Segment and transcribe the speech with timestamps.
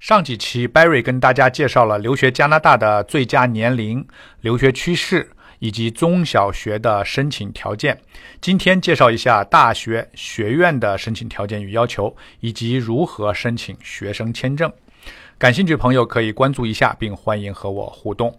[0.00, 4.06] 上几期，Barry 跟大家介绍了留学加拿大的最佳年龄、
[4.42, 7.98] 留学趋势以及中小学的申请条件。
[8.40, 14.70] 今天介绍一下大学学院的申请条件与要求，以及如何申请学生签证。
[15.38, 18.36] 感兴趣朋友可以关注一下，并欢迎和我互动。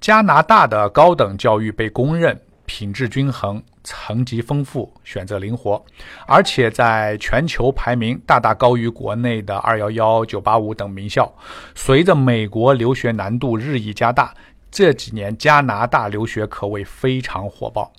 [0.00, 2.40] 加拿大的高等教育被公认。
[2.66, 5.82] 品质均衡，层级丰富，选择灵活，
[6.26, 11.32] 而且在全球排名大大高于国内的二幺幺、九八五等名校。
[11.74, 14.34] 随着美国留学难度日益加大，
[14.70, 17.92] 这几年加拿大留学可谓非常火爆。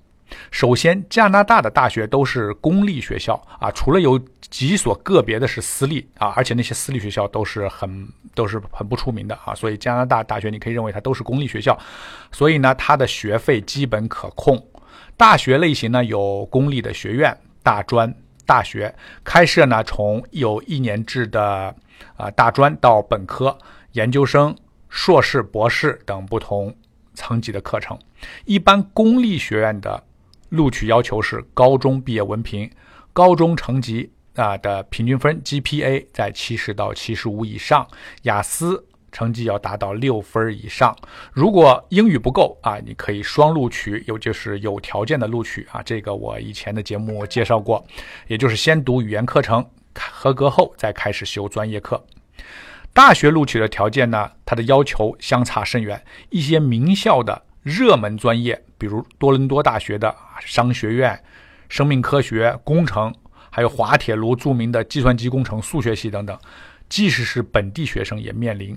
[0.49, 4.19] 首先，加拿大的大学都是公立学校啊，除了有
[4.53, 11.75] 几所个别的是私立啊，而且那些私立学校都是很都是很不出名的啊，所以加拿大大学你可以认为它都是公立学校，
[12.31, 14.63] 所以呢，它的学费基本可控。
[15.17, 18.13] 大学类型呢有公立的学院、大专、
[18.45, 18.93] 大学，
[19.23, 21.75] 开设呢从有一年制的
[22.15, 23.57] 啊大专到本科、
[23.93, 24.55] 研究生、
[24.87, 26.71] 硕士、博士等不同
[27.15, 27.97] 层级的课程。
[28.45, 30.03] 一般公立学院的
[30.49, 32.69] 录取要求是高中毕业文凭、
[33.13, 37.87] 高中成绩啊的平均分 GPA 在七十到七十五以上，
[38.23, 38.85] 雅思。
[39.15, 40.97] 成绩要达到六分以上，
[41.31, 45.83] 如果英语不够啊，你可以双录取，有就是有条件的录取啊。
[45.83, 47.85] 这个我以前的节目介绍过，
[48.25, 52.03] 也就是先读语言课程，合格后再开始修专业课。
[52.91, 56.03] 大学录取的条件呢，它的要求相差甚远。
[56.31, 61.23] 一些名校的热门专业，比如多伦多大学的商学院、
[61.69, 63.13] 生命科学、工程，
[63.55, 66.35] 还有滑铁卢著名的计算机工程、数学系等等，
[66.89, 68.75] 即使是本地学生也面临。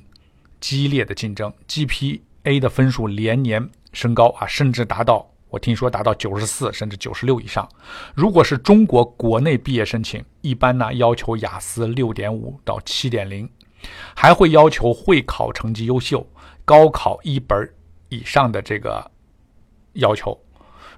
[0.61, 7.67] 激烈的竞争，GPA 的分数连年升高啊，甚至达到我听说达到九十四甚至九十六以上。
[8.15, 13.49] 如果是中国国内毕业申请，一般呢要求雅思六点五到七点零，
[14.15, 16.29] 还会要求会考成绩优秀、
[16.67, 17.67] 高考一本
[18.11, 19.11] 以上的这个
[19.95, 20.39] 要求。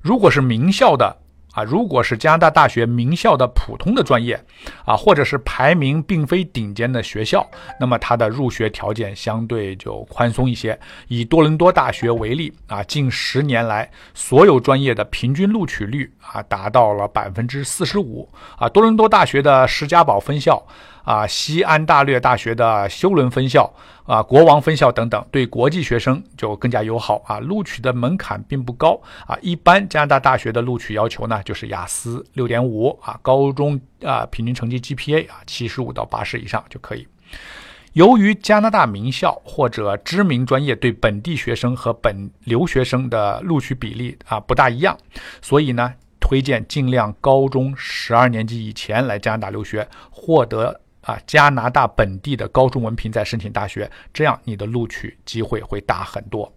[0.03, 1.17] 如果是名校的。
[1.59, 4.41] 啊，如果是加拿大大学名校的普通的专业，
[4.85, 7.45] 啊，或者是排名并非顶尖的学校，
[7.81, 10.79] 那么它的入学条件相对就宽松一些。
[11.09, 18.29] 以多伦多大学为例，啊，近十年来所有专业的平均录取率啊达到了百分之四十五。
[18.57, 20.65] 啊，多伦多大学的石家堡分校。
[21.05, 23.73] 啊，西安大略大学的修伦分校
[24.05, 27.39] 啊，国王分校等等，对国际学生就更加友好啊。
[27.39, 37.09] 录取的门槛并不高啊，一般加拿大大学的录取要求呢，就是雅思六点五啊，高中啊平均成绩 GPA 啊七十五到八十以上就可以。
[37.95, 44.95] 由于加拿大名校或者知名专业对本地学生和本留学生的录取比例啊不大一样，
[45.41, 50.79] 所以呢，推荐尽量高中十二年级以前来加拿大留学，获得。
[51.03, 56.53] 啊，加拿大本地的高中文凭再申请大学，这样你的录取机会会大很多。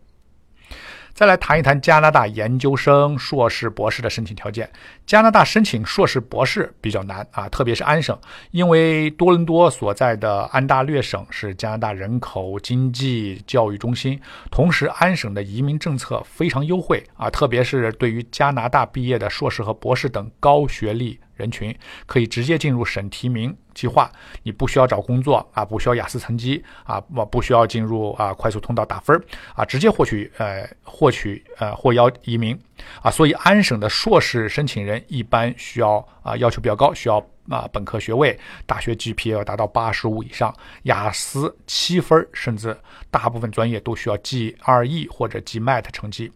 [1.13, 4.69] 再来谈一谈加拿大研究生、硕士、博士的申请条件。
[5.05, 8.17] 加拿大申请硕士、博士比较难啊，特别是安省，
[8.51, 21.19] 因为多伦多所在的安大略省是加拿大人口、经济、教育中心，同时安省的移民政策非常优惠啊，特别是对于加拿大毕业的硕士和博士等高学历。
[21.41, 21.75] 人群
[22.06, 24.09] 可以直接进入省提名计划，
[24.44, 29.19] 你不需要找工作啊，不需要雅思成绩啊，不不需要进入啊快速通道打分
[29.56, 32.57] 啊，直接获取呃获取呃获邀移民。
[33.02, 42.75] 啊，所以安省的硕士申请人一般需要啊要求比较高，需要啊本科学位，大学 GPA 要达到八十五以上，雅思七分，甚至
[43.09, 46.31] 大部分专业都需要 GRE 或者 GMAT 成绩。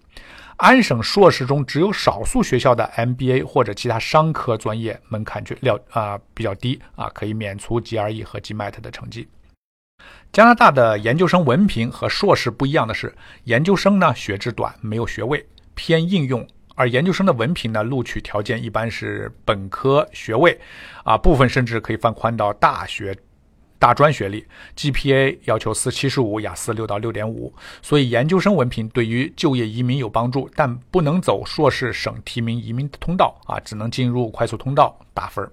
[0.58, 9.28] 安省硕士中只有少数学校的 MBA 或者其他商科专业门槛就料啊比较低啊，可以免除 GRE 和 GMAT 的成绩。
[10.32, 13.14] 加拿大的研究生文凭和硕士不一样的是，
[13.46, 16.42] 研究生呢学制短，没有学位，偏应用；
[16.76, 20.60] 而研究生的文凭呢，录取条件一般是本科学位，
[21.04, 23.18] 啊，部分甚至可以放宽到大学。
[23.78, 35.48] 大专学历，GPA 要求四七十五，雅思六到六点五，所以研究生文凭对于就业移民有帮助，但不能走硕士省提名移民的通道啊，只能进入快速通道打分。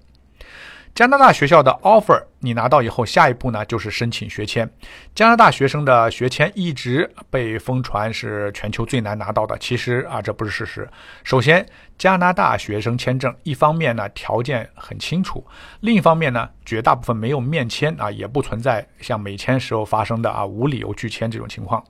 [0.94, 4.68] 加拿大学校的 offer 你拿到以后，下一步呢就是申请学签。
[5.14, 10.86] 加拿大学生的学签一直被疯传是全球最难拿到的，其实啊这不是事实。
[11.24, 11.66] 首先，
[11.96, 15.42] 加拿大学生签证一方面呢条件很清楚，
[15.80, 21.82] 另一方面呢绝大部分没有面签啊，也不存在像美签时候发生的啊无理由拒签这种情况。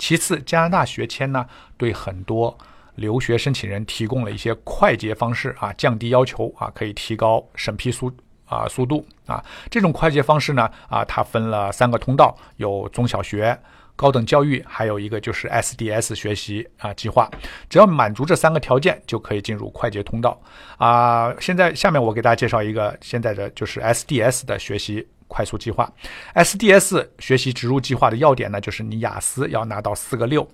[0.00, 1.46] 其次，加拿大学签呢
[1.76, 2.58] 对很多
[2.96, 8.12] 留学申请人提供了一些快捷方式啊，降低要求啊，可以提高审批速。
[8.48, 9.44] 啊速度啊。
[9.70, 13.58] 这种快捷方式呢啊，它分了三个通道，有中小学。
[13.96, 17.28] 高等教育还有一个就是 SDS 学习啊计划，
[17.68, 20.40] 只要满足这三个条件，就可以进入快捷通道
[20.76, 21.34] 啊。
[21.40, 25.92] 现在下面我给大家介绍一个现在的就是 SDS 的学习快速计划。
[26.32, 30.48] SDS 学习植入计划的要点呢，就是你雅思要拿到四个六，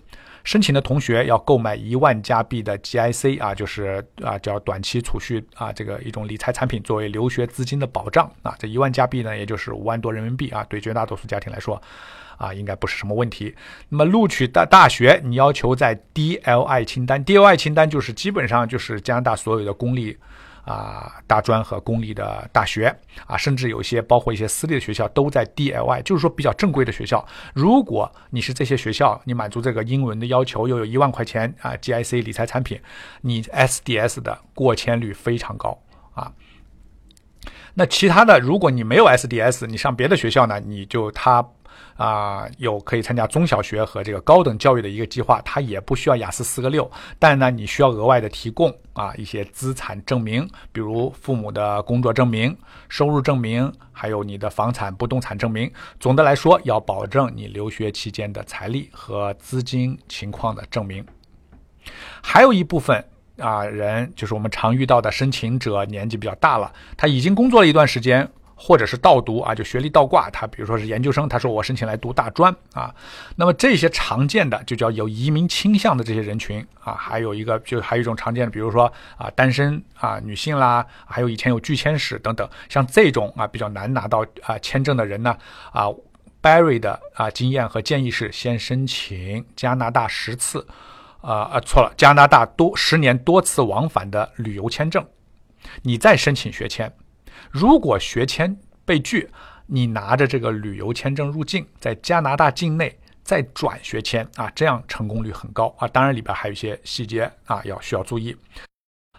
[0.44, 8.54] 申请的同学要购买一万加币的 GIC 啊，就是啊叫短期储蓄啊这个一种理财产品作为留学资金的保障啊。
[8.58, 11.82] 这一万加币呢，也就是五万多人民币啊，对绝大多数家庭来说。
[12.36, 13.54] 啊，应该不是什么问题。
[13.88, 20.18] 那么录取的大学，你要求在 DLI 清单，DLI 清单就是基本上就是加拿大所有的公立
[20.64, 22.94] 啊大专和公立的大学
[23.26, 27.24] 啊，甚至有一些包括一些私立的学校都在 DLI，就是说比较正规的学校。
[27.54, 32.80] 如果你是这些学校，你满足这个英文的要求，又有一万块钱啊 GIC 理财产品，
[33.20, 35.78] 你 SDS 的过签率非常高
[36.14, 36.32] 啊。
[37.74, 41.46] 那其他的，如果你没有 SDS，你上别的学校呢，你就他。
[41.96, 52.56] 啊，有可以参加中小学和这个高等教育的一个计划，它也不需要雅思四个六，但呢，你需要额外的提供啊一些资产证明，比如父母的工作证明、
[52.88, 55.70] 收入证明，还有你的房产不动产证明。
[56.00, 61.04] 总的来说，要保证你留学期间的财力和资金情况的证明。
[62.22, 63.04] 还有一部分
[63.38, 68.28] 啊人，就是我们常遇到的申请者，年纪比较大了，他已经工作了一段时间。
[68.54, 72.94] 或者是倒读啊，就学历倒挂，他比如说是研究生，他说我申请来读大专啊，
[73.36, 85.36] 那么这些常见的就叫有移民倾向的这些人群啊，还有一个就还有一种常见的，比如说啊单身啊女性啦，还有以前有拒签史等等，像这种啊比较难拿到啊签证的人呢
[85.72, 85.88] 啊
[86.40, 90.66] ，Barry 的啊经验和建议是先申请加拿大十次，
[91.20, 95.04] 啊啊错了，加拿大多十年多次往返的旅游签证，
[95.82, 96.92] 你再申请学签。
[97.50, 99.28] 如果学签被拒，
[99.66, 105.88] 你拿着这个旅游签证入境，在加拿大境内再转学签啊，这样成功率很高啊。
[105.88, 108.36] 当然里边还有一些细节啊，要需要注意。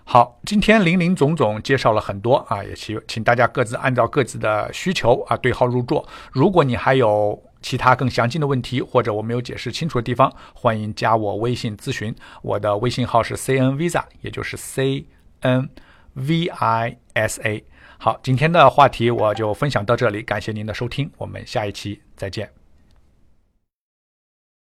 [0.04, 6.08] 好，今天林林总总介绍了很多啊，也请请大家各自按照各自的需求啊对号入座。
[6.32, 12.16] 如果你还有其他更详尽的问题，或者我没有解释清楚的地方，欢迎加我微信咨询。
[12.44, 15.08] 我的微信号是 C N Visa，也就是 C
[15.40, 15.68] N
[16.14, 17.66] V I S A。
[17.98, 22.65] 好，今天的话题我就分享到这里，感谢您的收听，我们下一期再见。